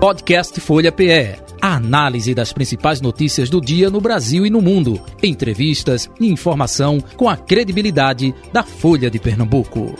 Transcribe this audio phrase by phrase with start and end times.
[0.00, 1.36] Podcast Folha PE.
[1.60, 4.98] A análise das principais notícias do dia no Brasil e no mundo.
[5.22, 9.94] Entrevistas e informação com a credibilidade da Folha de Pernambuco.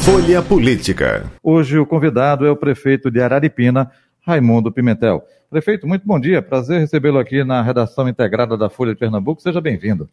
[0.00, 1.30] Folha Política.
[1.42, 3.90] Hoje o convidado é o prefeito de Araripina,
[4.26, 5.22] Raimundo Pimentel.
[5.50, 6.40] Prefeito, muito bom dia.
[6.40, 9.42] Prazer recebê-lo aqui na redação integrada da Folha de Pernambuco.
[9.42, 10.08] Seja bem-vindo.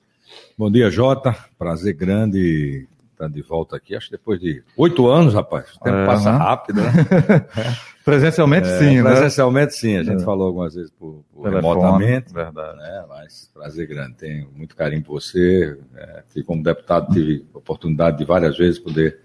[0.57, 1.35] Bom dia, Jota.
[1.57, 3.95] Prazer grande estar de volta aqui.
[3.95, 5.75] Acho que depois de oito anos, rapaz.
[5.75, 6.91] O tempo é, passa rápido, né?
[8.03, 9.11] presencialmente é, sim, né?
[9.11, 9.95] Presencialmente sim.
[9.95, 10.25] A gente é.
[10.25, 12.33] falou algumas vezes por, por Telefone, remotamente.
[12.33, 12.77] Verdade.
[12.77, 13.05] Né?
[13.07, 14.15] Mas prazer grande.
[14.15, 15.77] Tenho muito carinho por você.
[15.95, 19.19] É, como deputado tive oportunidade de várias vezes poder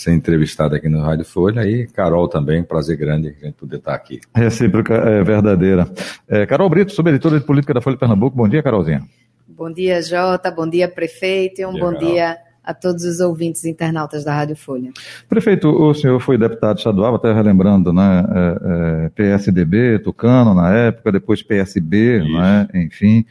[0.00, 3.94] ser entrevistado aqui no Rádio Folha e Carol também, prazer grande a gente poder estar
[3.94, 4.20] aqui.
[4.34, 5.88] Recíproca é verdadeira.
[6.28, 9.02] É, Carol Brito, subeditora de política da Folha de Pernambuco, bom dia, Carolzinha.
[9.46, 13.64] Bom dia, Jota, bom dia, prefeito, e um bom, bom dia a todos os ouvintes
[13.64, 14.92] internautas da Rádio Folha.
[15.28, 21.10] Prefeito, o senhor foi deputado estadual, até relembrando, né, é, é, PSDB, Tucano na época,
[21.10, 23.24] depois PSB, né, enfim.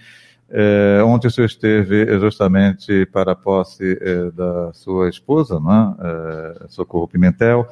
[0.49, 6.67] É, ontem o senhor esteve justamente para a posse é, da sua esposa, né, é,
[6.69, 7.67] Socorro Pimentel.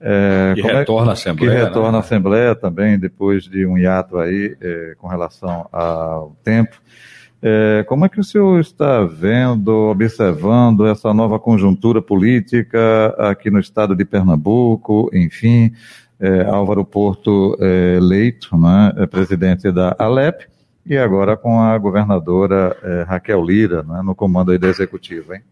[0.00, 1.52] É, que retorna à Assembleia.
[1.52, 1.96] Que retorna né?
[1.98, 6.76] à Assembleia também, depois de um hiato aí é, com relação ao tempo.
[7.44, 13.58] É, como é que o senhor está vendo, observando essa nova conjuntura política aqui no
[13.58, 15.72] estado de Pernambuco, enfim,
[16.20, 20.46] é, Álvaro Porto é, eleito, né, é presidente da Alep,
[20.84, 25.42] e agora com a governadora é, Raquel Lira né, no comando da executiva, hein?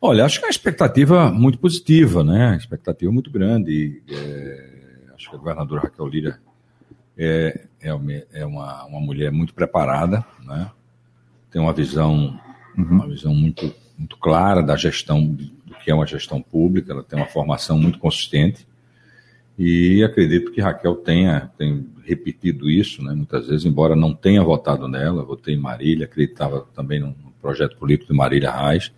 [0.00, 2.56] Olha, acho que é uma expectativa muito positiva, né?
[2.56, 4.00] Expectativa muito grande.
[4.08, 4.64] É,
[5.14, 6.40] acho que a governadora Raquel Lira
[7.16, 10.70] é, é, uma, é uma, uma mulher muito preparada, né?
[11.50, 12.38] Tem uma visão,
[12.76, 12.84] uhum.
[12.84, 17.18] uma visão muito, muito clara da gestão, do que é uma gestão pública, ela tem
[17.18, 18.68] uma formação muito consistente.
[19.58, 24.88] E acredito que Raquel tenha, tenha repetido isso, né, muitas vezes, embora não tenha votado
[24.88, 28.90] nela, votei em Marília, acreditava também no projeto político de Marília Reis.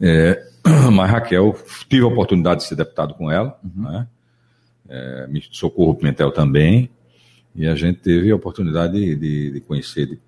[0.00, 0.44] É,
[0.92, 1.56] mas Raquel,
[1.88, 3.82] tive a oportunidade de ser deputado com ela, uhum.
[3.82, 4.06] né,
[4.88, 6.90] é, socorro Pimentel também,
[7.54, 10.18] e a gente teve a oportunidade de, de, de conhecer de,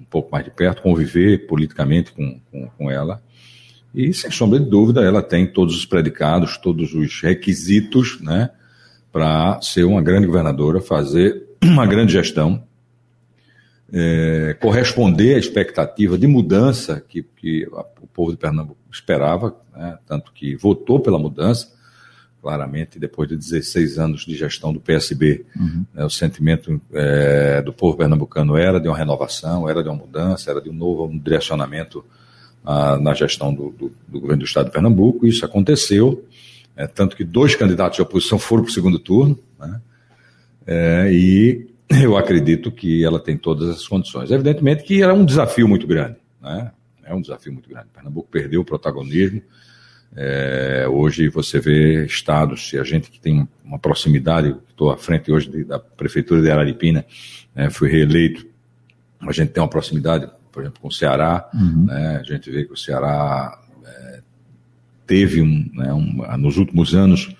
[0.00, 3.22] um pouco mais de perto, conviver politicamente com, com, com ela.
[3.94, 8.50] E, sem sombra de dúvida, ela tem todos os predicados, todos os requisitos, né,
[9.12, 12.62] para ser uma grande governadora, fazer uma grande gestão,
[13.92, 17.66] é, corresponder à expectativa de mudança que, que
[18.00, 21.74] o povo de Pernambuco esperava, né, tanto que votou pela mudança,
[22.42, 25.44] claramente, depois de 16 anos de gestão do PSB.
[25.56, 25.84] Uhum.
[25.92, 30.50] Né, o sentimento é, do povo pernambucano era de uma renovação, era de uma mudança,
[30.50, 32.04] era de um novo um direcionamento
[32.64, 35.26] ah, na gestão do, do, do governo do Estado de Pernambuco.
[35.26, 36.24] Isso aconteceu.
[36.76, 39.80] É, tanto que dois candidatos de oposição foram para o segundo turno, né?
[40.66, 44.30] é, e eu acredito que ela tem todas as condições.
[44.30, 46.70] Evidentemente que é um desafio muito grande, né?
[47.02, 47.86] é um desafio muito grande.
[47.94, 49.40] Pernambuco perdeu o protagonismo.
[50.14, 55.30] É, hoje você vê estados, se a gente que tem uma proximidade, estou à frente
[55.30, 57.04] hoje de, da prefeitura de Araripina,
[57.54, 58.46] né, fui reeleito,
[59.20, 61.84] a gente tem uma proximidade, por exemplo, com o Ceará, uhum.
[61.86, 63.58] né, a gente vê que o Ceará
[65.06, 67.34] teve um, né, um, nos últimos anos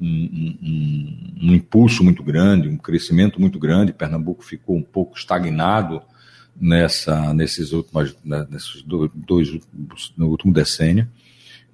[0.00, 3.92] um, um, impulso muito grande, um crescimento muito grande.
[3.92, 6.02] Pernambuco ficou um pouco estagnado
[6.60, 9.58] nessa, nesses últimos, né, nesses dois,
[10.16, 11.08] no último decênio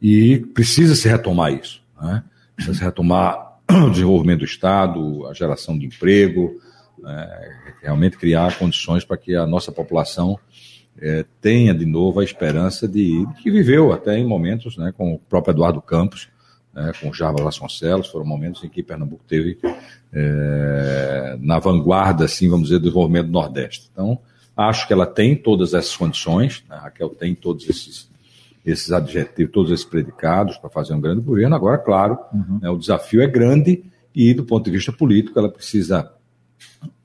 [0.01, 1.83] e precisa se retomar isso.
[2.01, 2.23] Né?
[2.55, 6.61] Precisa se retomar o desenvolvimento do Estado, a geração de emprego,
[6.99, 7.75] né?
[7.83, 10.39] realmente criar condições para que a nossa população
[11.01, 15.19] é, tenha de novo a esperança de, que viveu até em momentos né, com o
[15.19, 16.29] próprio Eduardo Campos,
[16.73, 19.59] né, com o Jarva Vasconcelos, foram momentos em que Pernambuco teve
[20.13, 23.89] é, na vanguarda, assim, vamos dizer, do desenvolvimento do Nordeste.
[23.93, 24.19] Então,
[24.57, 28.11] acho que ela tem todas essas condições, né, a Raquel tem todos esses,
[28.65, 31.55] esses adjetivos, todos esses predicados para fazer um grande governo.
[31.55, 32.59] Agora, claro, uhum.
[32.61, 33.85] né, o desafio é grande
[34.15, 36.13] e, do ponto de vista político, ela precisa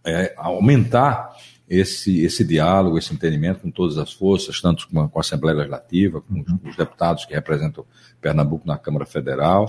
[0.05, 1.35] é, aumentar
[1.69, 5.57] esse, esse diálogo, esse entendimento com todas as forças, tanto com a, com a Assembleia
[5.57, 7.85] Legislativa, com os, os, deputados que representam
[8.21, 9.67] Pernambuco na Câmara Federal,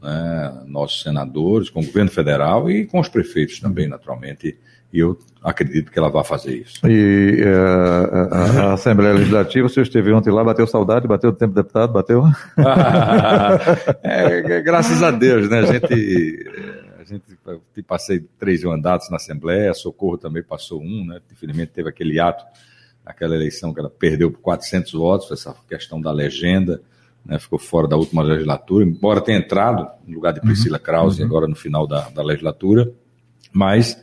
[0.00, 4.56] né, nossos senadores, com o governo federal e com os prefeitos também, naturalmente.
[4.92, 6.84] E eu acredito que ela vai fazer isso.
[6.84, 11.32] E uh, a, a, Assembleia Legislativa, o senhor esteve ontem lá, bateu saudade, bateu o
[11.32, 12.24] tempo deputado, bateu?
[14.02, 15.60] é, graças a Deus, né?
[15.60, 16.44] A gente
[17.14, 21.20] gente passei três mandatos na Assembleia, Socorro também passou um, né?
[21.30, 22.44] Infelizmente teve aquele ato
[23.04, 26.82] aquela eleição que ela perdeu por 400 votos, essa questão da legenda,
[27.24, 30.84] né, ficou fora da última legislatura, embora tenha entrado no lugar de Priscila uhum.
[30.84, 31.28] Krause uhum.
[31.28, 32.90] agora no final da, da legislatura,
[33.52, 34.00] mas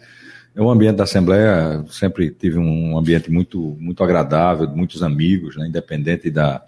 [0.55, 5.67] é um ambiente da Assembleia, sempre tive um ambiente muito, muito agradável, muitos amigos, né,
[5.67, 6.63] independente da,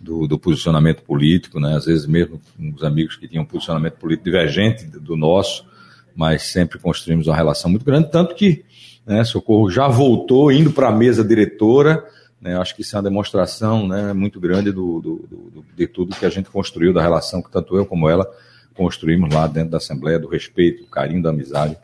[0.00, 2.40] do, do, posicionamento político, né, às vezes mesmo
[2.74, 5.66] os amigos que tinham um posicionamento político divergente do nosso,
[6.14, 8.64] mas sempre construímos uma relação muito grande, tanto que
[9.06, 12.04] né, Socorro já voltou indo para a mesa diretora,
[12.40, 16.16] né, acho que isso é uma demonstração né, muito grande do, do, do, de tudo
[16.16, 18.28] que a gente construiu, da relação que tanto eu como ela
[18.74, 21.76] construímos lá dentro da Assembleia, do respeito, do carinho, da amizade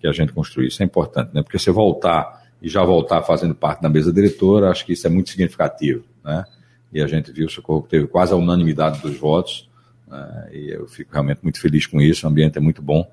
[0.00, 0.68] que a gente construiu.
[0.68, 1.42] Isso é importante, né?
[1.42, 5.10] Porque você voltar e já voltar fazendo parte da mesa diretora, acho que isso é
[5.10, 6.44] muito significativo, né?
[6.92, 9.68] E a gente viu Socorro que teve quase a unanimidade dos votos,
[10.06, 10.48] né?
[10.52, 13.06] e eu fico realmente muito feliz com isso, o ambiente é muito bom.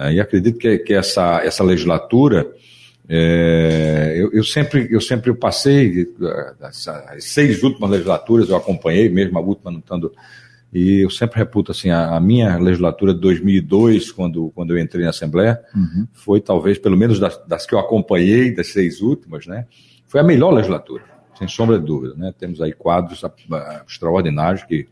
[0.00, 0.14] Né?
[0.14, 2.50] E acredito que, que essa, essa legislatura,
[3.06, 6.08] é, eu, eu, sempre, eu sempre passei,
[6.62, 10.10] as, as seis últimas legislaturas eu acompanhei, mesmo a última não estando
[10.72, 15.02] e eu sempre reputo assim, a, a, minha legislatura de 2002, quando, quando eu entrei
[15.02, 16.06] na Assembleia, uhum.
[16.12, 19.66] foi talvez, pelo menos das, das, que eu acompanhei, das seis últimas, né?
[20.06, 21.02] Foi a melhor legislatura,
[21.36, 22.32] sem sombra de dúvida, né?
[22.38, 23.20] Temos aí quadros
[23.84, 24.88] extraordinários que,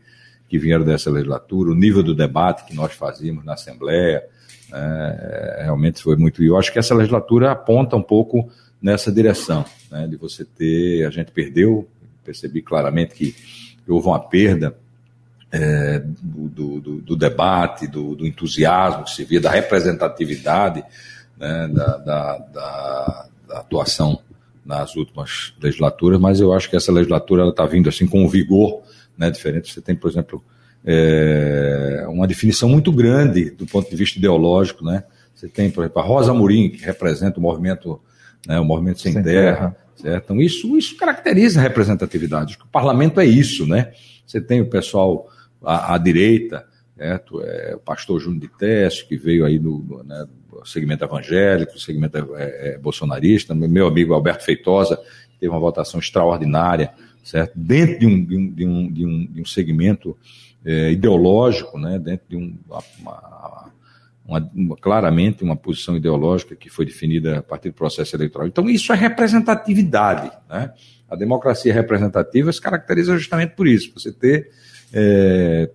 [0.49, 4.21] que vieram dessa legislatura, o nível do debate que nós fazíamos na Assembleia,
[4.71, 6.43] é, realmente foi muito.
[6.43, 8.49] E eu acho que essa legislatura aponta um pouco
[8.81, 10.07] nessa direção, né?
[10.07, 11.87] De você ter, a gente perdeu,
[12.23, 13.35] percebi claramente que
[13.87, 14.75] houve uma perda
[15.51, 20.83] é, do, do, do, debate, do, do, entusiasmo que se via, da representatividade
[21.37, 24.19] né, da, da, da, da, atuação
[24.63, 28.83] nas últimas legislaturas, mas eu acho que essa legislatura está vindo assim com um vigor
[29.17, 29.73] né, diferente.
[29.73, 30.43] Você tem, por exemplo,
[30.85, 34.83] é, uma definição muito grande do ponto de vista ideológico.
[34.83, 35.03] Né?
[35.35, 37.99] Você tem, por exemplo, a Rosa Murim, que representa o movimento,
[38.47, 39.55] né, o movimento sem, sem terra.
[39.55, 39.77] terra.
[39.95, 40.23] Certo?
[40.25, 42.57] Então, isso, isso caracteriza a representatividade.
[42.63, 43.91] O parlamento é isso, né?
[44.25, 45.27] Você tem o pessoal
[45.61, 46.65] à, à direita,
[46.95, 47.41] certo?
[47.41, 51.79] É, o pastor Júnior de Teste, que veio aí do, né, do segmento evangélico, do
[51.79, 54.97] segmento é, é, bolsonarista, meu amigo Alberto Feitosa,
[55.37, 56.91] teve uma votação extraordinária,
[57.23, 57.53] certo?
[57.55, 60.17] Dentro de de um, de um, de um, de um segmento
[60.65, 61.97] é, ideológico, né?
[61.99, 62.83] dentro de um, uma,
[64.25, 68.47] uma, uma, claramente uma posição ideológica que foi definida a partir do processo eleitoral.
[68.47, 70.31] Então, isso é representatividade.
[70.49, 70.71] Né?
[71.09, 74.51] A democracia representativa se caracteriza justamente por isso, você ter
[74.93, 75.69] é,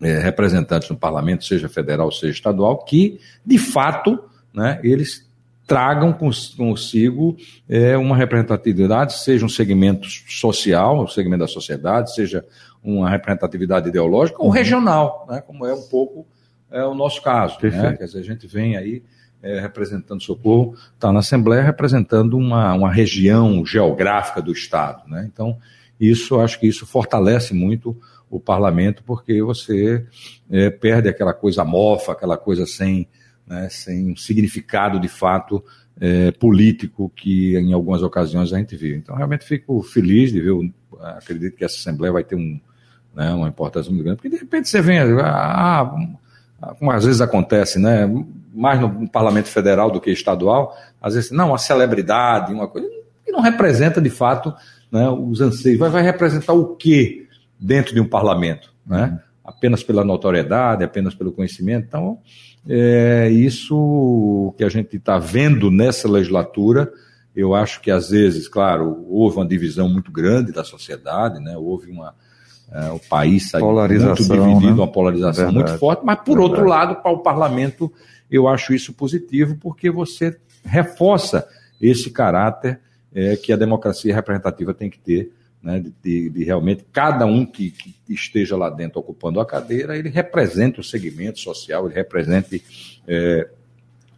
[0.00, 4.22] é, representantes no parlamento, seja federal, seja estadual, que, de fato,
[4.52, 5.30] né, eles
[5.66, 7.36] tragam consigo
[7.68, 12.44] é, uma representatividade, seja um segmento social, um segmento da sociedade, seja
[12.82, 14.52] uma representatividade ideológica ou uhum.
[14.52, 16.26] regional, né, como é um pouco
[16.70, 17.58] é, o nosso caso.
[17.62, 17.96] Né?
[17.96, 19.02] Quer dizer, a gente vem aí
[19.42, 25.08] é, representando Socorro, está na Assembleia representando uma, uma região geográfica do Estado.
[25.08, 25.28] Né?
[25.32, 25.58] Então,
[26.00, 27.96] isso, acho que isso fortalece muito
[28.30, 30.06] o parlamento, porque você
[30.50, 33.06] é, perde aquela coisa mofa, aquela coisa sem,
[33.46, 35.62] né, sem um significado de fato
[36.00, 38.96] é, político que em algumas ocasiões a gente viu.
[38.96, 40.52] Então, realmente fico feliz de ver,
[41.00, 42.60] acredito que essa Assembleia vai ter um,
[43.14, 45.94] né, uma importância muito grande, porque de repente você vem, ah,
[46.60, 48.08] ah, como às vezes acontece, né,
[48.54, 52.88] mais no parlamento federal do que estadual, às vezes, não, uma celebridade, uma coisa
[53.24, 54.54] que não representa de fato
[54.90, 57.22] né, os anseios, vai, vai representar o quê?
[57.62, 59.20] dentro de um parlamento, né?
[59.44, 61.86] Apenas pela notoriedade, apenas pelo conhecimento.
[61.86, 62.18] Então,
[62.68, 66.92] é isso que a gente está vendo nessa legislatura.
[67.34, 71.56] Eu acho que às vezes, claro, houve uma divisão muito grande da sociedade, né?
[71.56, 72.14] houve uma.
[72.70, 74.72] É, o país saiu muito dividido, né?
[74.72, 75.54] uma polarização Verdade.
[75.54, 76.50] muito forte, mas por Verdade.
[76.50, 77.92] outro lado, para o parlamento,
[78.30, 81.46] eu acho isso positivo, porque você reforça
[81.80, 82.80] esse caráter
[83.14, 87.70] é, que a democracia representativa tem que ter né, de, de, realmente cada um que,
[87.70, 92.62] que, esteja lá dentro ocupando a cadeira, ele representa o segmento social, ele represente
[93.06, 93.48] é,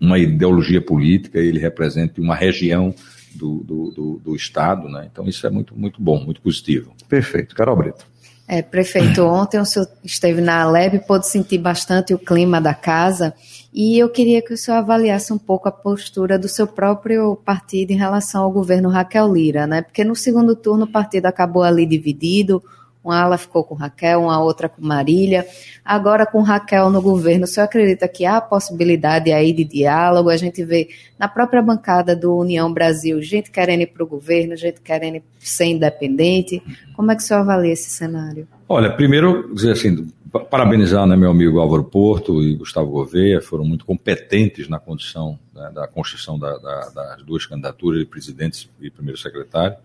[0.01, 2.95] uma ideologia política, ele represente uma região
[3.35, 5.09] do, do, do, do, Estado, né?
[5.11, 6.95] Então isso é muito, muito bom, muito positivo.
[7.09, 7.55] Perfeito.
[7.55, 8.14] Carol Brito.
[8.47, 13.33] É, prefeito, ontem o senhor esteve na Aleb, pôde sentir bastante o clima da casa
[13.73, 17.93] e eu queria que o senhor avaliasse um pouco a postura do seu próprio partido
[17.93, 19.81] em relação ao governo Raquel Lira, né?
[19.81, 22.63] Porque no segundo turno o partido acabou ali dividido,
[23.05, 25.47] uma ala ficou com Raquel, uma outra com Marília.
[25.85, 30.31] Agora, com Raquel no governo, o senhor acredita que há possibilidade aí de diálogo?
[30.31, 34.57] A gente vê na própria bancada do União Brasil gente querendo ir para o governo,
[34.57, 36.63] gente querendo ser independente.
[36.97, 38.49] Como é que o senhor avalia esse cenário?
[38.67, 40.11] Olha, primeiro, dizer assim,
[40.51, 45.71] parabenizar né, meu amigo Álvaro Porto e Gustavo Gouveia, foram muito competentes na condição né,
[45.75, 49.77] da construção da, da, das duas candidaturas de presidente e primeiro secretário.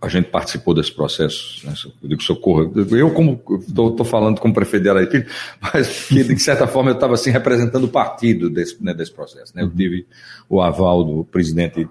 [0.00, 4.84] A gente participou desse processo, né, eu digo socorro, eu como estou falando como prefeito
[4.84, 5.26] de Araipilho,
[5.60, 9.56] mas que de certa forma eu estava assim representando o partido desse, né, desse processo.
[9.56, 9.62] Né?
[9.62, 10.06] Eu tive
[10.48, 11.88] o aval do presidente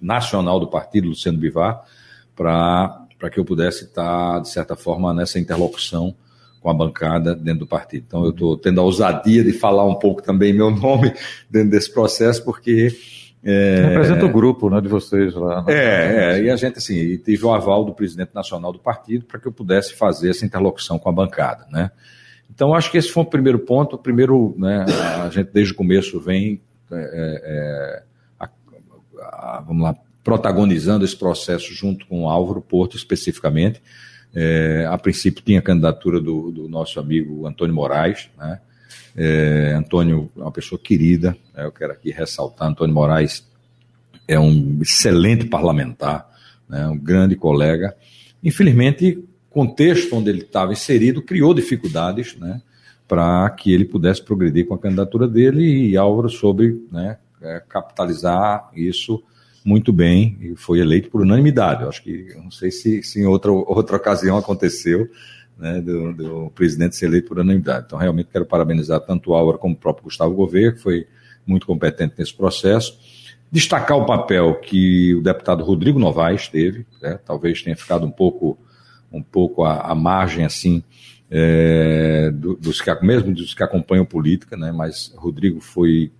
[0.00, 1.84] nacional do partido, Luciano Bivar,
[2.34, 6.14] para que eu pudesse estar, de certa forma, nessa interlocução
[6.60, 8.04] com a bancada dentro do partido.
[8.06, 11.12] Então eu estou tendo a ousadia de falar um pouco também meu nome
[11.50, 12.88] dentro desse processo, porque
[13.42, 15.64] é, Representa o grupo né, de vocês lá.
[15.66, 19.40] É, é, e a gente, assim, tive o aval do presidente nacional do partido para
[19.40, 21.90] que eu pudesse fazer essa interlocução com a bancada, né?
[22.52, 23.96] Então, acho que esse foi o primeiro ponto.
[23.96, 24.84] O primeiro, né,
[25.24, 27.00] a gente desde o começo vem, é,
[27.44, 28.02] é,
[28.38, 28.48] a,
[29.20, 33.80] a, vamos lá, protagonizando esse processo junto com o Álvaro Porto, especificamente.
[34.34, 38.60] É, a princípio tinha a candidatura do, do nosso amigo Antônio Moraes, né?
[39.16, 43.48] É, Antônio é uma pessoa querida, né, eu quero aqui ressaltar, Antônio Moraes
[44.26, 46.28] é um excelente parlamentar,
[46.68, 47.96] né, um grande colega.
[48.42, 52.62] Infelizmente, o contexto onde ele estava inserido criou dificuldades né,
[53.08, 58.70] para que ele pudesse progredir com a candidatura dele e Álvaro soube né, é, capitalizar
[58.74, 59.22] isso
[59.64, 61.82] muito bem e foi eleito por unanimidade.
[61.82, 65.08] Eu acho que, não sei se, se em outra, outra ocasião aconteceu,
[65.60, 67.84] né, do, do, presidente ser eleito por unanimidade.
[67.86, 71.06] Então, realmente quero parabenizar tanto o Álvaro como o próprio Gustavo Gouveia, que foi
[71.46, 72.98] muito competente nesse processo.
[73.52, 78.58] Destacar o papel que o deputado Rodrigo Novaes teve, né, talvez tenha ficado um pouco,
[79.12, 80.82] um pouco à, à margem, assim,
[81.30, 86.10] é, dos que, mesmo dos que acompanham política, né, mas Rodrigo foi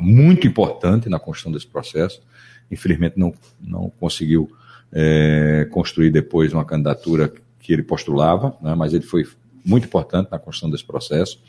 [0.00, 2.22] muito importante na construção desse processo.
[2.70, 4.50] Infelizmente, não, não conseguiu
[4.92, 9.24] é, construir depois uma candidatura que ele postulava, né, mas ele foi
[9.64, 11.42] muito importante na construção desse processo.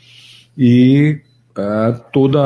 [0.56, 2.40] E uh, toda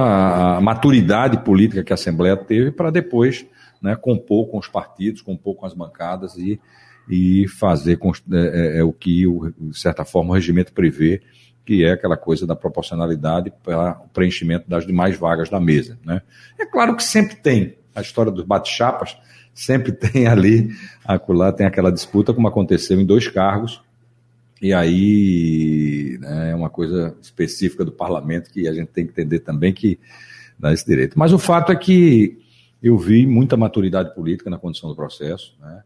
[0.56, 3.46] a maturidade política que a Assembleia teve para depois
[3.84, 6.58] né, compor com os partidos, compor com as bancadas e,
[7.08, 7.98] e fazer
[8.32, 9.24] é, é, é, o que,
[9.58, 11.20] de certa forma, o regimento prevê,
[11.66, 15.98] que é aquela coisa da proporcionalidade para o preenchimento das demais vagas da mesa.
[16.04, 16.22] Né?
[16.58, 19.16] É claro que sempre tem a história dos bate-chapas,
[19.54, 20.70] sempre tem ali,
[21.04, 23.80] acolá tem aquela disputa, como aconteceu em dois cargos,
[24.60, 29.40] e aí né, é uma coisa específica do parlamento que a gente tem que entender
[29.40, 29.98] também que
[30.58, 31.18] dá esse direito.
[31.18, 32.38] Mas o fato é que
[32.82, 35.82] eu vi muita maturidade política na condução do processo, né?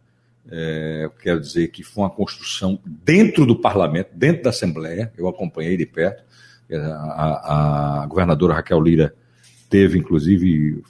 [0.50, 5.28] É, eu quero dizer que foi uma construção dentro do parlamento, dentro da Assembleia, eu
[5.28, 6.24] acompanhei de perto.
[6.72, 9.14] A, a, a governadora Raquel Lira
[9.68, 10.82] teve, inclusive,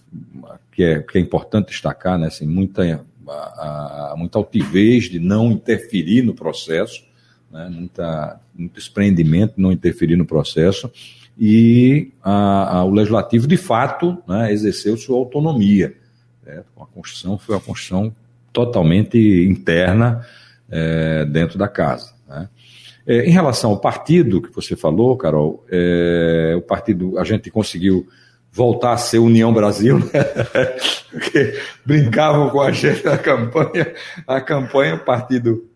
[0.78, 5.50] que é, que é importante destacar, né, assim, muita, a, a, muita altivez de não
[5.50, 7.02] interferir no processo,
[7.50, 10.88] né, muita, muito desprendimento de não interferir no processo,
[11.36, 15.96] e a, o legislativo, de fato, né, exerceu sua autonomia.
[16.44, 16.66] Certo?
[16.80, 18.14] A Constituição foi uma Constituição
[18.52, 20.24] totalmente interna
[20.70, 22.14] é, dentro da casa.
[22.28, 22.48] Né?
[23.04, 28.06] É, em relação ao partido que você falou, Carol, é, o partido, a gente conseguiu
[28.52, 30.06] voltar a ser União Brasil, né?
[31.10, 33.94] porque brincavam com a gente na campanha.
[34.26, 35.68] A campanha, o partido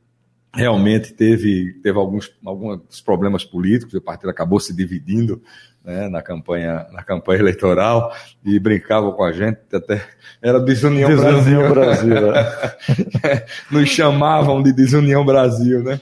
[0.55, 5.43] realmente teve, teve alguns, alguns problemas políticos, o partido acabou se dividindo
[5.85, 8.15] né, na, campanha, na campanha eleitoral
[8.45, 10.05] e brincavam com a gente, até
[10.41, 12.11] era Desunião, Desunião Brasil.
[12.11, 13.47] Brasil é.
[13.71, 16.01] Nos chamavam de Desunião Brasil, né?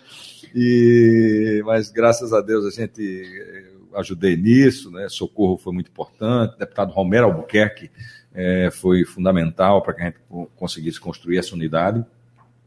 [0.54, 3.59] E, mas graças a Deus a gente
[3.94, 5.08] ajudei nisso, né?
[5.08, 7.90] Socorro foi muito importante, deputado Romero Albuquerque
[8.34, 10.18] é, foi fundamental para que a gente
[10.56, 12.04] conseguisse construir essa unidade.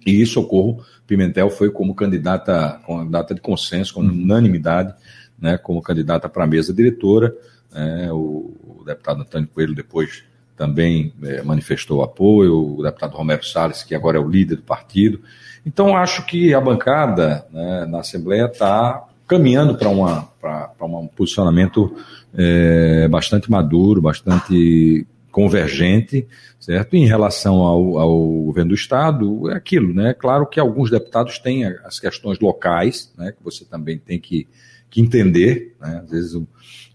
[0.06, 4.94] E Socorro Pimentel foi como candidata, candidata de consenso, com unanimidade,
[5.40, 7.34] né, como candidata para a mesa diretora.
[7.74, 10.24] É, o, o, deputado Antônio Coelho depois
[10.58, 15.22] também é, manifestou apoio, o deputado Romero Salles, que agora é o líder do partido.
[15.66, 21.96] Então, acho que a bancada né, na Assembleia está caminhando para um posicionamento
[22.34, 26.28] é, bastante maduro, bastante convergente,
[26.60, 26.96] certo?
[26.96, 30.12] Em relação ao, ao, governo do Estado, é aquilo, né?
[30.12, 33.32] É claro que alguns deputados têm as questões locais, né?
[33.32, 34.48] Que você também tem que,
[34.90, 36.02] que entender, né?
[36.04, 36.48] Às vezes o,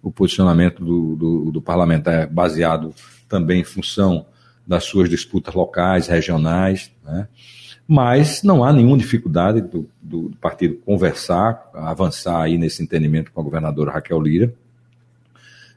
[0.03, 2.95] o posicionamento do, do, do, parlamentar é baseado
[3.29, 4.27] também em função
[4.67, 7.27] das suas disputas locais, regionais, né?
[7.87, 13.45] mas não há nenhuma dificuldade do, do, partido conversar, avançar aí nesse entendimento com a
[13.45, 14.55] governadora Raquel Lira.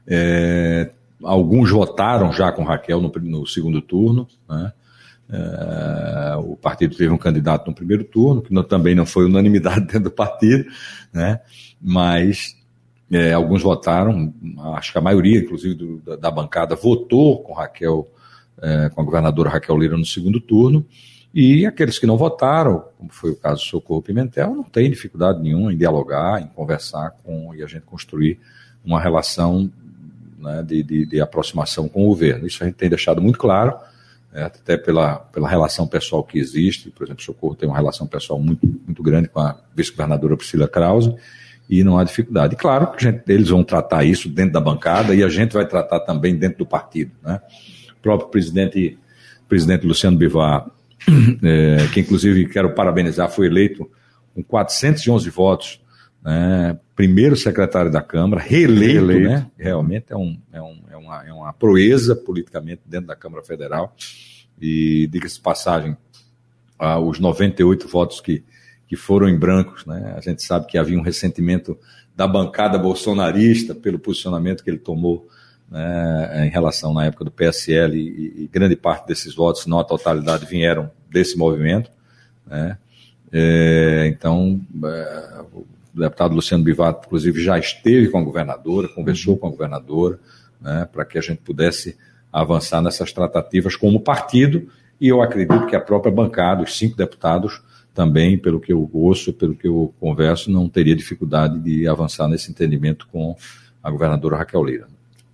[0.06, 0.90] É,
[1.22, 4.72] alguns votaram já com Raquel no, no segundo turno, né?
[5.30, 9.80] É, o partido teve um candidato no primeiro turno, que não, também não foi unanimidade
[9.86, 10.68] dentro do partido,
[11.10, 11.40] né?
[11.80, 12.54] mas
[13.10, 14.32] é, alguns votaram,
[14.74, 18.10] acho que a maioria, inclusive, do, da, da, bancada votou com Raquel,
[18.60, 20.84] é, com a governadora Raquel Lira no segundo turno,
[21.34, 25.40] E aqueles que não votaram, como foi o caso do Socorro Pimentel, não tem dificuldade
[25.40, 28.38] nenhuma em dialogar, em conversar com e a gente construir
[28.84, 29.70] uma relação
[30.38, 32.46] né, de, de, de, aproximação com o governo.
[32.46, 33.74] Isso a gente tem deixado muito claro,
[34.30, 36.90] né, até pela, pela relação pessoal que existe.
[36.90, 40.68] Por exemplo, o Socorro tem uma relação pessoal muito, muito grande com a vice-governadora Priscila
[40.68, 41.14] Krause
[41.70, 42.54] e não há dificuldade.
[42.54, 45.66] E claro que gente, eles vão tratar isso dentro da bancada e a gente vai
[45.66, 47.12] tratar também dentro do partido.
[47.22, 47.40] Né?
[47.96, 48.98] O próprio presidente,
[49.48, 50.66] presidente Luciano Bivar,
[51.42, 53.90] é, que inclusive quero parabenizar, foi eleito
[54.34, 55.80] com 411 votos,
[56.22, 56.78] né?
[56.94, 59.28] primeiro secretário da Câmara, reeleito, reeleito.
[59.28, 59.50] Né?
[59.58, 63.94] realmente é, um, é, um, é, uma, é uma proeza politicamente dentro da Câmara Federal.
[64.60, 65.96] E diga-se passagem,
[66.78, 68.44] ah, os 98 votos que
[68.92, 69.86] que foram em brancos.
[69.86, 70.12] Né?
[70.14, 71.78] A gente sabe que havia um ressentimento
[72.14, 75.26] da bancada bolsonarista pelo posicionamento que ele tomou
[75.72, 79.84] né, em relação na época do PSL e, e, grande parte desses votos, não a
[79.84, 81.90] totalidade, vieram desse movimento.
[82.46, 82.76] Né?
[83.32, 85.64] É, então, é, o
[85.94, 90.20] deputado Luciano Bivato, inclusive, já esteve com a governadora, conversou com a governadora,
[90.60, 91.96] né, para que a gente pudesse
[92.30, 94.68] avançar nessas tratativas como partido,
[95.00, 97.62] e eu acredito que a própria bancada, os cinco deputados,
[97.94, 102.50] também, pelo que eu ouço, pelo que eu converso, não teria dificuldade de avançar nesse
[102.50, 103.34] entendimento com
[103.82, 104.91] a governadora Raquel Lira.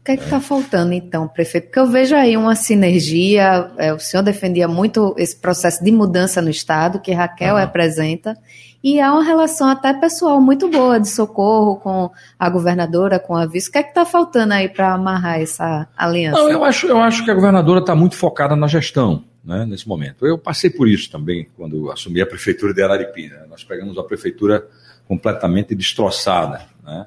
[0.09, 1.67] O que é que está faltando, então, prefeito?
[1.67, 6.41] Porque eu vejo aí uma sinergia, é, o senhor defendia muito esse processo de mudança
[6.41, 7.61] no Estado, que Raquel uhum.
[7.61, 8.35] representa,
[8.83, 13.45] e há uma relação até pessoal muito boa de socorro com a governadora, com a
[13.45, 13.69] vice.
[13.69, 16.41] O que é que está faltando aí para amarrar essa aliança?
[16.41, 19.87] Não, eu acho, eu acho que a governadora está muito focada na gestão né, nesse
[19.87, 20.27] momento.
[20.27, 23.45] Eu passei por isso também quando assumi a prefeitura de Araripina.
[23.47, 24.67] Nós pegamos a prefeitura
[25.07, 26.63] completamente destroçada.
[26.83, 27.07] Né?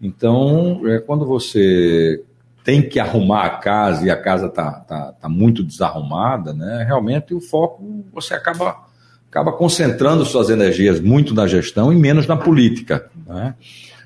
[0.00, 2.22] Então, é, quando você
[2.66, 7.32] tem que arrumar a casa e a casa está tá, tá muito desarrumada, né, realmente
[7.32, 8.84] o foco você acaba,
[9.30, 13.08] acaba concentrando suas energias muito na gestão e menos na política.
[13.24, 13.54] Né?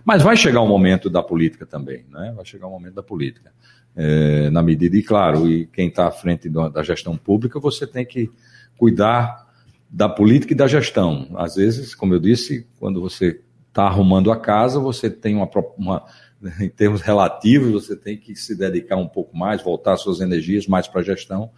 [0.05, 2.35] Mas vai chegar um momento da política também, né?
[2.37, 3.51] vai chegar um momento da política
[3.97, 8.05] é, na medida, e claro, e quem está à frente da gestão pública, você tem
[8.05, 8.31] que
[8.77, 9.49] cuidar
[9.89, 11.29] da política e da gestão.
[11.35, 16.05] Às vezes, como eu disse, quando você está arrumando a casa, você tem uma, uma,
[16.61, 20.89] em termos relativos, você tem que se dedicar um pouco mais, voltar suas energias mais
[20.89, 21.51] para a gestão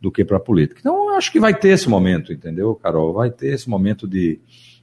[0.00, 0.80] do que para a política.
[0.80, 3.12] Então, eu acho que vai ter esse momento, entendeu, Carol?
[3.12, 4.40] Vai ter esse momento de,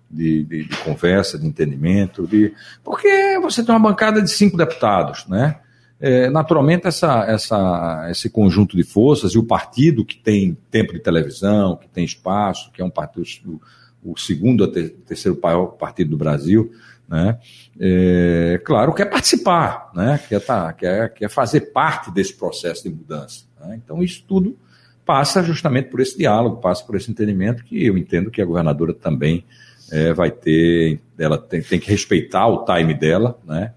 [0.10, 5.26] de, de, de conversa, de entendimento, de porque você tem uma bancada de cinco deputados,
[5.28, 5.60] né?
[6.00, 11.00] É, naturalmente, essa, essa, esse conjunto de forças e o partido que tem tempo de
[11.00, 13.60] televisão, que tem espaço, que é um partido,
[14.04, 16.72] o, o segundo ou terceiro maior partido do Brasil,
[17.08, 17.40] né?
[17.80, 20.20] É, claro, quer participar, né?
[20.28, 23.46] quer, tá, quer, quer fazer parte desse processo de mudança.
[23.60, 23.80] Né?
[23.84, 24.58] Então, isso tudo
[25.06, 28.94] passa justamente por esse diálogo, passa por esse entendimento que eu entendo que a governadora
[28.94, 29.46] também
[29.90, 33.74] é, vai ter, ela tem, tem que respeitar o time dela, né?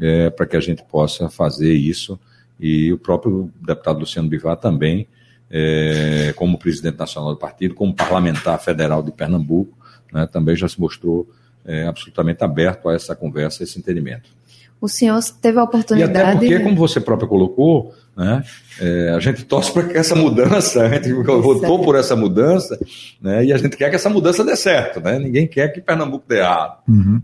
[0.00, 2.18] é, para que a gente possa fazer isso.
[2.58, 5.06] E o próprio deputado Luciano Bivar também,
[5.50, 9.76] é, como presidente nacional do partido, como parlamentar federal de Pernambuco,
[10.12, 11.28] né, também já se mostrou
[11.68, 14.30] é, absolutamente aberto a essa conversa, a esse entendimento.
[14.80, 16.12] O senhor teve a oportunidade.
[16.12, 18.42] E até porque, como você próprio colocou, né,
[18.80, 22.78] é, a gente torce para que essa mudança, a gente votou por essa mudança,
[23.20, 25.00] né, e a gente quer que essa mudança dê certo.
[25.00, 26.78] Né, ninguém quer que Pernambuco dê errado.
[26.88, 27.20] Uhum.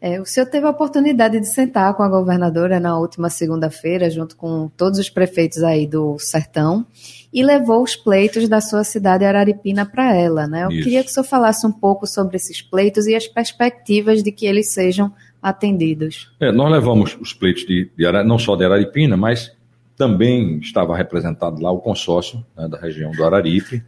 [0.00, 4.36] É, o senhor teve a oportunidade de sentar com a governadora na última segunda-feira, junto
[4.36, 6.86] com todos os prefeitos aí do Sertão,
[7.32, 10.64] e levou os pleitos da sua cidade Araripina para ela, né?
[10.64, 10.84] Eu Isso.
[10.84, 14.46] queria que o senhor falasse um pouco sobre esses pleitos e as perspectivas de que
[14.46, 16.32] eles sejam atendidos.
[16.40, 19.52] É, nós levamos os pleitos de, de não só de Araripina, mas
[19.96, 23.82] também estava representado lá o consórcio né, da região do Araripe,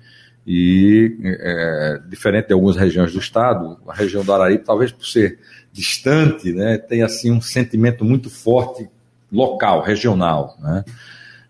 [0.53, 5.39] e é, diferente de algumas regiões do estado, a região do Araripe, talvez por ser
[5.73, 8.89] distante, né, tem assim um sentimento muito forte
[9.31, 10.85] local, regional, né?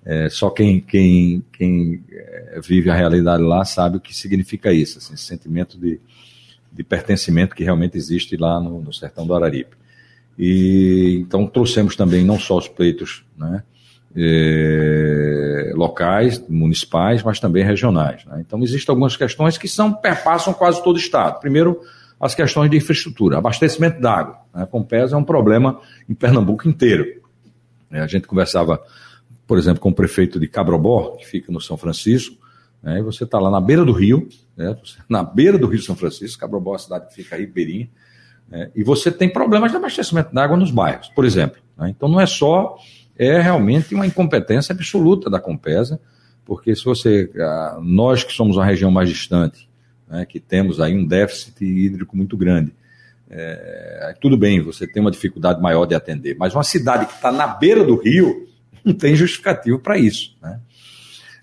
[0.05, 4.99] É, só quem, quem, quem é, vive a realidade lá sabe o que significa isso,
[4.99, 5.99] assim, esse sentimento de,
[6.71, 9.77] de pertencimento que realmente existe lá no, no sertão do Araripe.
[10.39, 13.63] E então trouxemos também não só os pleitos, né,
[14.16, 18.25] é, locais, municipais, mas também regionais.
[18.25, 18.38] Né?
[18.40, 21.40] Então existem algumas questões que são perpassam quase todo o estado.
[21.40, 21.81] Primeiro,
[22.20, 23.38] as questões de infraestrutura.
[23.38, 24.38] Abastecimento d'água.
[24.55, 24.66] Né?
[24.66, 27.20] Com PES é um problema em Pernambuco inteiro.
[27.90, 28.81] É, a gente conversava,
[29.46, 32.37] por exemplo, com o prefeito de Cabrobó, que fica no São Francisco,
[32.83, 32.99] né?
[32.99, 34.77] e você está lá na beira do rio, né?
[35.09, 37.88] na beira do Rio São Francisco, Cabrobó é a cidade que fica aí, beirinha,
[38.49, 38.70] né?
[38.75, 41.61] e você tem problemas de abastecimento d'água nos bairros, por exemplo.
[41.77, 41.90] Né?
[41.90, 42.77] Então não é só,
[43.21, 46.01] é realmente uma incompetência absoluta da Compesa,
[46.43, 47.31] porque se você,
[47.83, 49.69] nós que somos uma região mais distante,
[50.09, 52.73] né, que temos aí um déficit hídrico muito grande,
[53.29, 57.31] é, tudo bem, você tem uma dificuldade maior de atender, mas uma cidade que está
[57.31, 58.49] na beira do rio
[58.83, 60.35] não tem justificativo para isso.
[60.41, 60.59] Né?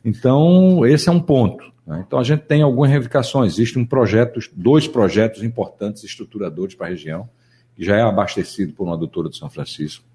[0.03, 1.63] Então, esse é um ponto.
[1.85, 2.03] Né?
[2.07, 3.53] Então, a gente tem algumas reivindicações.
[3.53, 7.29] Existem um projeto, dois projetos importantes estruturadores para a região,
[7.75, 10.06] que já é abastecido por uma adutora de São Francisco.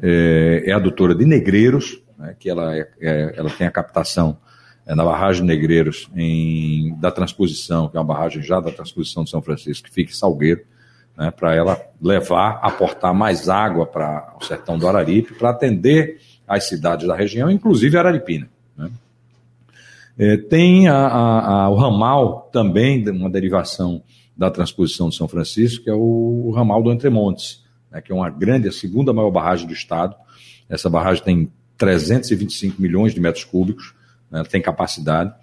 [0.00, 4.38] É, é a adutora de Negreiros, né, que ela, é, é, ela tem a captação
[4.86, 9.30] é, na barragem Negreiros em, da transposição, que é uma barragem já da transposição de
[9.30, 10.62] São Francisco, que fica em Salgueiro
[11.16, 16.68] né, para ela levar, aportar mais água para o sertão do Araripe, para atender as
[16.68, 18.48] cidades da região, inclusive Araripina.
[18.76, 18.90] Né.
[20.18, 24.02] É, tem a, a, a, o ramal também, uma derivação
[24.36, 27.64] da transposição de São Francisco, que é o, o ramal do Entremontes,
[27.98, 30.14] né, que é uma grande, a segunda maior barragem do estado.
[30.68, 33.94] Essa barragem tem 325 milhões de metros cúbicos,
[34.30, 35.34] né, tem capacidade,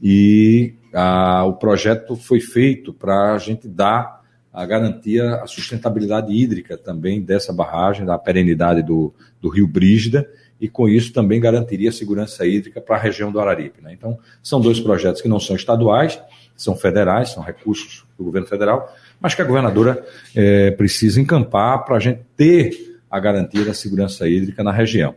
[0.00, 4.20] e a, o projeto foi feito para a gente dar
[4.52, 10.28] a garantia, a sustentabilidade hídrica também dessa barragem, da perenidade do, do rio Brígida,
[10.60, 13.80] e com isso também garantiria a segurança hídrica para a região do Araripe.
[13.80, 13.92] Né?
[13.92, 16.20] Então, são dois projetos que não são estaduais,
[16.56, 21.96] são federais, são recursos do governo federal, mas que a governadora é, precisa encampar para
[21.96, 25.14] a gente ter a garantia da segurança hídrica na região.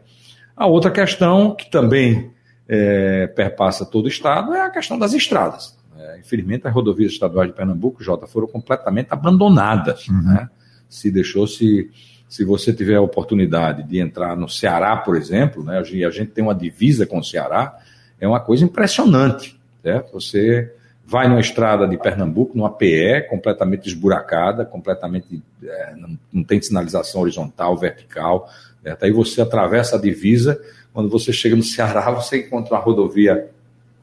[0.56, 2.32] A outra questão, que também
[2.68, 5.78] é, perpassa todo o estado, é a questão das estradas.
[5.98, 10.08] É, infelizmente, as rodovias estaduais de Pernambuco, Jota, foram completamente abandonadas.
[10.08, 10.22] Uhum.
[10.22, 10.50] Né?
[10.90, 11.90] Se deixou, se,
[12.28, 16.32] se você tiver a oportunidade de entrar no Ceará, por exemplo, né, e a gente
[16.32, 17.78] tem uma divisa com o Ceará,
[18.20, 19.60] é uma coisa impressionante.
[19.82, 20.14] Certo?
[20.14, 20.74] Você
[21.06, 25.42] vai numa estrada de Pernambuco, numa PE, completamente esburacada, completamente.
[25.64, 28.50] É, não, não, tem sinalização horizontal, vertical.
[28.82, 29.04] Certo?
[29.04, 30.60] Aí você atravessa a divisa,
[30.94, 33.50] quando você chega no Ceará, você encontra uma rodovia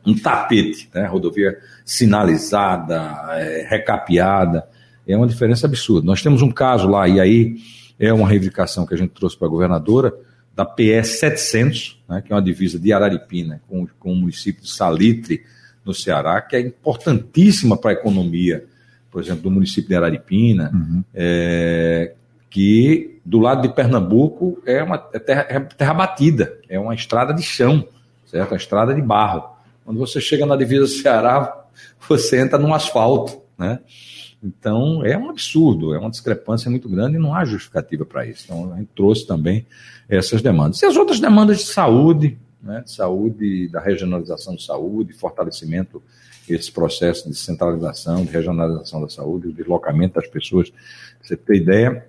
[0.05, 1.07] um tapete, né?
[1.07, 2.99] rodovia sinalizada,
[3.35, 4.67] é, recapeada,
[5.07, 6.05] é uma diferença absurda.
[6.05, 7.57] Nós temos um caso lá, e aí
[7.99, 10.12] é uma reivindicação que a gente trouxe para a governadora,
[10.55, 14.71] da PE 700, né, que é uma divisa de Araripina com, com o município de
[14.71, 15.43] Salitre,
[15.85, 18.64] no Ceará, que é importantíssima para a economia,
[19.11, 21.05] por exemplo, do município de Araripina, uhum.
[21.14, 22.14] é,
[22.49, 27.33] que do lado de Pernambuco é uma é terra, é terra batida, é uma estrada
[27.33, 27.87] de chão,
[28.27, 28.53] certo?
[28.53, 29.45] Uma estrada de barro.
[29.85, 31.66] Quando você chega na divisa do Ceará,
[32.09, 33.81] você entra num asfalto, né?
[34.42, 38.45] Então, é um absurdo, é uma discrepância muito grande e não há justificativa para isso.
[38.47, 39.64] Então, a gente trouxe também
[40.09, 40.83] essas demandas.
[40.83, 46.03] E as outras demandas de saúde, né, de saúde, da regionalização de saúde, fortalecimento
[46.48, 50.70] esse processo de centralização, de regionalização da saúde, o deslocamento das pessoas.
[50.70, 50.79] Pra
[51.22, 52.07] você ter ideia,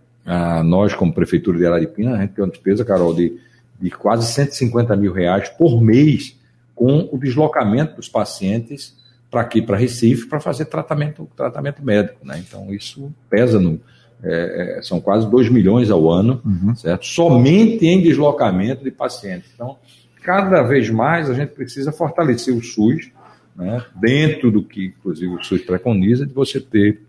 [0.65, 3.37] nós, como Prefeitura de Araripina, a gente tem uma despesa, Carol, de,
[3.79, 6.37] de quase 150 mil reais por mês
[6.73, 8.95] com o deslocamento dos pacientes
[9.29, 12.25] para aqui, para Recife, para fazer tratamento, tratamento médico.
[12.25, 12.43] Né?
[12.47, 13.79] Então, isso pesa no.
[14.25, 16.73] É, é são quase 2 milhões ao ano, uhum.
[16.75, 17.05] certo?
[17.05, 19.49] Somente em deslocamento de pacientes.
[19.53, 19.77] Então,
[20.23, 23.11] cada vez mais a gente precisa fortalecer o SUS,
[23.55, 23.83] né?
[23.95, 27.01] dentro do que, inclusive, o SUS preconiza, de você ter.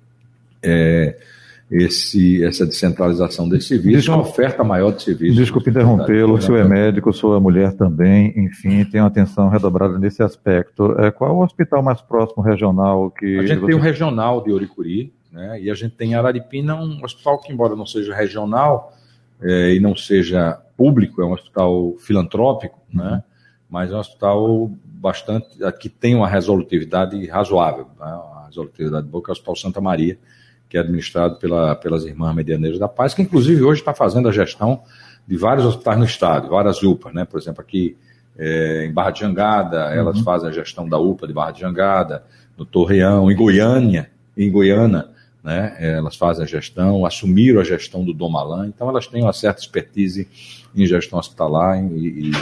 [0.62, 1.16] É,
[1.70, 5.36] esse, essa descentralização desse serviço, uma oferta maior de serviços.
[5.36, 9.98] Desculpe interrompê-lo, o senhor é médico, sou a mulher também, enfim, tem uma atenção redobrada
[9.98, 10.94] nesse aspecto.
[11.00, 13.38] É, qual é o hospital mais próximo regional que.
[13.38, 13.66] A gente você...
[13.66, 17.52] tem o regional de Oricuri, né, e a gente tem em Araripina um hospital que,
[17.52, 18.92] embora não seja regional
[19.42, 23.22] é, e não seja público, é um hospital filantrópico, né,
[23.68, 25.46] mas é um hospital bastante.
[25.80, 30.18] que tem uma resolutividade razoável, né, uma resolutividade boa, que é o Hospital Santa Maria
[30.74, 34.32] que é administrado pela, pelas Irmãs Medianeiras da Paz, que inclusive hoje está fazendo a
[34.32, 34.82] gestão
[35.24, 37.24] de vários hospitais no estado, várias UPAs, né?
[37.24, 37.96] Por exemplo, aqui
[38.36, 39.92] é, em Barra de Jangada, uhum.
[39.92, 42.24] elas fazem a gestão da UPA de Barra de Jangada,
[42.58, 45.06] no Torreão, em Goiânia, em Goiânia,
[45.44, 45.76] né?
[45.78, 50.26] Elas fazem a gestão, assumiram a gestão do Domalã, então elas têm uma certa expertise
[50.74, 52.32] em gestão hospitalar e, e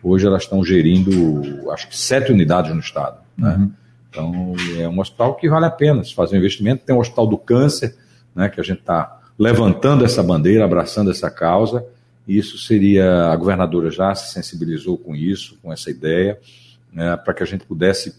[0.00, 3.56] hoje elas estão gerindo, acho que sete unidades no estado, né?
[3.56, 3.72] Uhum.
[4.12, 6.84] Então, é um hospital que vale a pena se fazer um investimento.
[6.84, 7.96] Tem o Hospital do Câncer,
[8.34, 11.82] né, que a gente está levantando essa bandeira, abraçando essa causa.
[12.28, 13.30] E isso seria.
[13.30, 16.38] A governadora já se sensibilizou com isso, com essa ideia,
[16.92, 18.14] né, para que a gente pudesse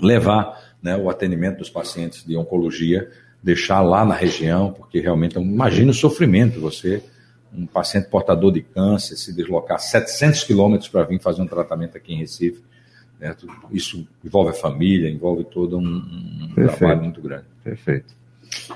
[0.00, 3.10] levar né, o atendimento dos pacientes de oncologia,
[3.42, 7.02] deixar lá na região, porque realmente, imagina o sofrimento, você,
[7.54, 12.14] um paciente portador de câncer, se deslocar 700 quilômetros para vir fazer um tratamento aqui
[12.14, 12.62] em Recife
[13.20, 13.34] né?
[13.70, 17.44] Isso envolve a família, envolve todo um, um trabalho muito grande.
[17.62, 18.16] Perfeito.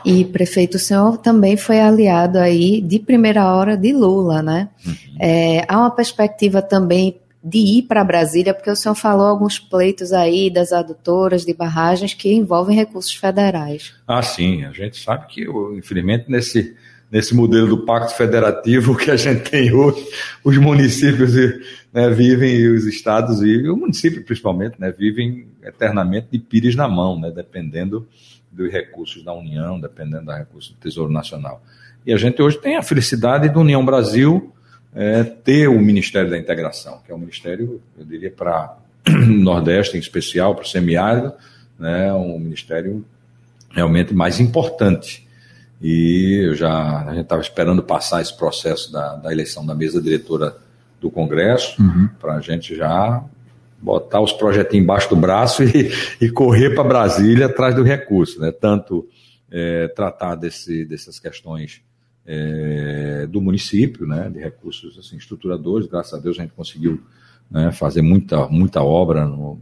[0.05, 4.69] E, prefeito, o senhor também foi aliado aí de primeira hora de Lula, né?
[4.85, 4.95] Uhum.
[5.19, 10.13] É, há uma perspectiva também de ir para Brasília, porque o senhor falou alguns pleitos
[10.13, 13.95] aí das adutoras de barragens que envolvem recursos federais.
[14.07, 15.45] Ah, sim, a gente sabe que,
[15.77, 16.77] infelizmente, nesse,
[17.11, 20.07] nesse modelo do pacto federativo que a gente tem hoje,
[20.45, 21.35] os municípios
[21.93, 26.87] né, vivem, e os estados vivem, o município principalmente, né, vivem eternamente de pires na
[26.87, 28.07] mão, né, dependendo
[28.53, 31.61] dos recursos da União, dependendo dos recursos do Tesouro Nacional.
[32.07, 34.53] E a gente hoje tem a felicidade do União Brasil
[34.95, 38.77] é, ter o Ministério da Integração, que é um ministério, eu diria, para
[39.27, 41.33] Nordeste em especial, para o semiárido,
[41.79, 43.05] né, um ministério
[43.71, 45.27] realmente mais importante.
[45.81, 50.01] E eu já, a gente estava esperando passar esse processo da, da, eleição da mesa
[50.01, 50.57] diretora
[51.01, 52.09] do Congresso, uhum.
[52.21, 53.25] para a gente já
[53.81, 58.53] botar os projetinhos embaixo do braço e, e correr para Brasília atrás do recurso, né?
[58.53, 59.09] tanto
[59.51, 61.83] é, tratar desse, dessas questões
[62.27, 65.87] é, do município, né, de recursos assim, estruturadores.
[65.87, 67.03] Graças a Deus a gente conseguiu
[67.51, 69.59] né, fazer muita, muita obra no,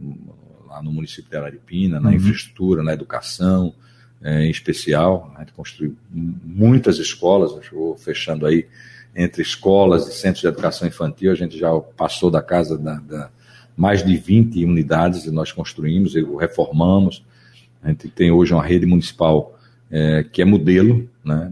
[0.67, 2.15] lá no município de Araripina, na uhum.
[2.15, 3.73] infraestrutura, na educação,
[4.21, 5.31] é, em especial.
[5.35, 8.67] A gente construiu muitas escolas, vou fechando aí
[9.15, 13.29] entre escolas e centros de educação infantil, a gente já passou da casa da, da
[13.75, 17.25] mais de 20 unidades e nós construímos e reformamos.
[17.83, 19.57] A gente tem hoje uma rede municipal
[19.89, 21.51] é, que é modelo, né?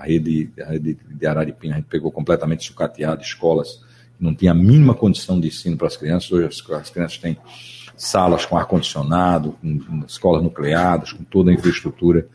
[0.00, 3.82] A rede, a rede de Araripina, a gente pegou completamente sucateado, escolas
[4.16, 7.18] que não tinham a mínima condição de ensino para as crianças, hoje as, as crianças
[7.18, 7.36] têm
[7.96, 12.26] salas com ar-condicionado, com, com escolas nucleadas, com toda a infraestrutura.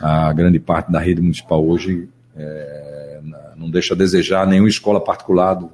[0.00, 3.20] A grande parte da rede municipal hoje é,
[3.54, 5.70] não deixa a desejar nenhuma escola particular do,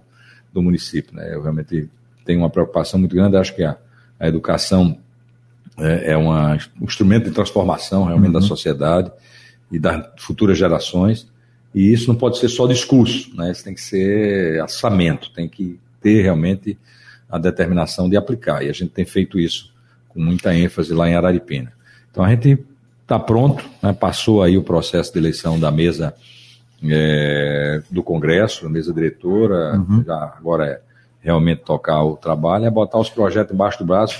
[0.52, 1.14] do município.
[1.14, 1.32] Né?
[1.32, 1.88] Eu realmente
[2.24, 3.76] tenho uma preocupação muito grande, acho que a,
[4.18, 4.98] a educação
[5.78, 8.40] é, é uma, um instrumento de transformação realmente uhum.
[8.40, 9.12] da sociedade
[9.70, 11.28] e das futuras gerações.
[11.76, 13.52] E isso não pode ser só discurso, né?
[13.52, 16.78] Isso tem que ser assamento, tem que ter realmente
[17.28, 18.64] a determinação de aplicar.
[18.64, 19.70] E a gente tem feito isso
[20.08, 21.70] com muita ênfase lá em Araripina.
[22.10, 22.64] Então a gente
[23.02, 23.92] está pronto, né?
[23.92, 26.14] passou aí o processo de eleição da mesa
[26.82, 30.02] é, do Congresso, mesa diretora, uhum.
[30.02, 30.80] já agora é
[31.20, 34.18] realmente tocar o trabalho, é botar os projetos embaixo do braço,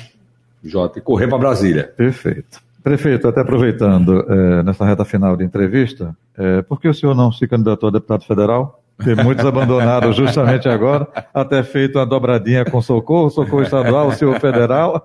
[0.62, 1.84] Jota, e correr para Brasília.
[1.96, 2.60] Perfeito.
[2.86, 7.32] Prefeito, até aproveitando é, nessa reta final de entrevista, é, por que o senhor não
[7.32, 8.80] se candidatou a deputado federal?
[8.96, 14.38] Porque muitos abandonaram justamente agora, até feito uma dobradinha com socorro, socorro estadual, o senhor
[14.38, 15.04] federal.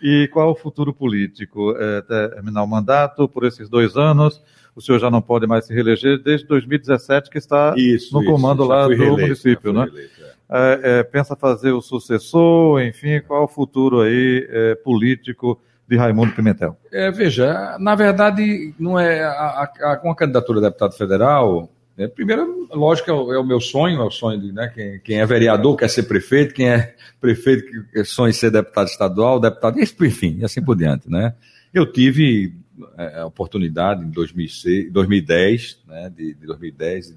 [0.00, 1.74] E qual o futuro político?
[1.76, 4.40] É, terminar o mandato por esses dois anos?
[4.76, 8.62] O senhor já não pode mais se reeleger desde 2017, que está isso, no comando
[8.62, 9.86] isso, lá do reeleito, município, né?
[9.86, 10.72] Reeleito, é.
[10.84, 11.00] é.
[11.00, 15.60] É, pensa fazer o sucessor, enfim, qual o futuro aí é, político?
[15.88, 16.76] De Raimundo Pimentel?
[16.90, 21.70] É, veja, na verdade, não é a, a, com a candidatura a deputado federal.
[21.96, 25.00] É, primeiro, lógico, é o, é o, meu sonho, é o sonho de né, quem,
[25.00, 29.78] quem, é vereador quer ser prefeito, quem é prefeito que sonha ser deputado estadual, deputado,
[29.78, 31.34] enfim, e assim por diante, né?
[31.72, 32.54] Eu tive
[32.96, 37.14] é, a oportunidade em 2006, 2010, né, de, de 2010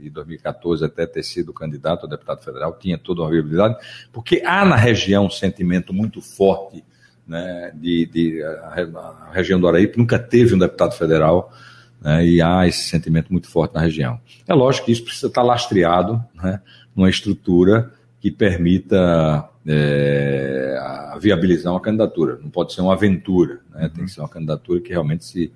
[0.00, 3.76] e 2014 até ter sido candidato a deputado federal, tinha toda uma viabilidade,
[4.12, 6.84] porque há na região um sentimento muito forte
[7.26, 11.52] né, de, de a, a, região do Araípe nunca teve um deputado federal
[12.00, 14.20] né, e há esse sentimento muito forte na região.
[14.46, 16.60] É lógico que isso precisa estar lastreado né,
[16.94, 22.38] numa estrutura que permita é, a viabilizar uma candidatura.
[22.40, 25.52] Não pode ser uma aventura, né, tem que ser uma candidatura que realmente se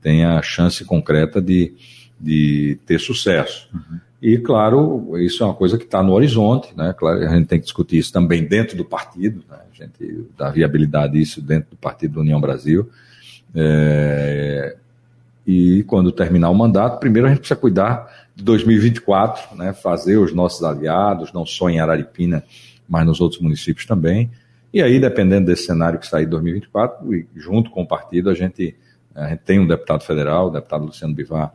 [0.00, 1.74] tenha a chance concreta de,
[2.20, 3.68] de ter sucesso.
[3.72, 4.00] Uhum.
[4.22, 6.94] E, claro, isso é uma coisa que está no horizonte, né?
[6.96, 9.58] Claro, a gente tem que discutir isso também dentro do partido, né?
[9.68, 12.88] a gente dá viabilidade isso dentro do Partido União Brasil.
[13.52, 14.76] É...
[15.44, 19.72] E quando terminar o mandato, primeiro a gente precisa cuidar de 2024, né?
[19.72, 22.44] fazer os nossos aliados, não só em Araripina,
[22.88, 24.30] mas nos outros municípios também.
[24.72, 28.34] E aí, dependendo desse cenário que sair em 2024, e junto com o partido, a
[28.34, 28.76] gente,
[29.16, 31.52] a gente tem um deputado federal, o deputado Luciano Bivar,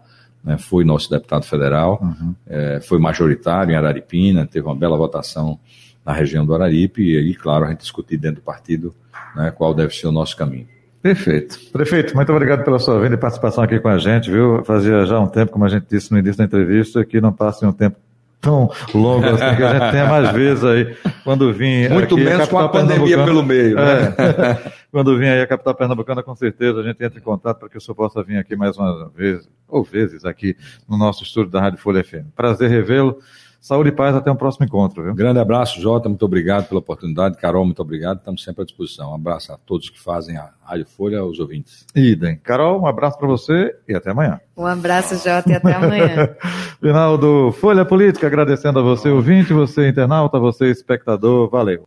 [0.48, 2.34] né, foi nosso deputado federal, uhum.
[2.48, 5.60] é, foi majoritário em Araripina, teve uma bela votação
[6.06, 8.96] na região do Araripe, e aí, claro, a gente discutir dentro do partido
[9.36, 10.66] né, qual deve ser o nosso caminho.
[11.02, 11.60] Perfeito.
[11.74, 14.64] Prefeito, muito obrigado pela sua vinda e participação aqui com a gente, viu?
[14.64, 17.68] Fazia já um tempo, como a gente disse no início da entrevista, que não passa
[17.68, 17.98] um tempo
[18.41, 21.88] tão longo assim que a gente tenha mais vezes aí quando vim.
[21.89, 24.15] Muito aqui, menos com a pandemia pelo meio, né?
[24.17, 27.69] É, quando vim aí a capital pernambucana, com certeza a gente entra em contato para
[27.69, 30.56] que o senhor possa vir aqui mais uma vez, ou vezes aqui
[30.88, 32.32] no nosso estúdio da Rádio Folha FM.
[32.36, 33.19] Prazer revê-lo.
[33.68, 35.04] Saúde e paz, até um próximo encontro.
[35.04, 35.14] Viu?
[35.14, 37.38] Grande abraço, Jota, muito obrigado pela oportunidade.
[37.38, 39.12] Carol, muito obrigado, estamos sempre à disposição.
[39.12, 41.86] Um abraço a todos que fazem a Rádio Folha, aos ouvintes.
[41.94, 42.38] Idem.
[42.38, 44.40] Carol, um abraço para você e até amanhã.
[44.56, 46.30] Um abraço, Jota, e até amanhã.
[46.80, 51.50] Final do Folha Política, agradecendo a você, ouvinte, você, internauta, você, espectador.
[51.50, 51.84] Valeu.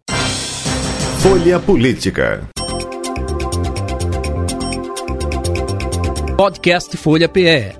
[1.21, 2.47] Folha Política.
[6.37, 7.80] Podcast Folha PE.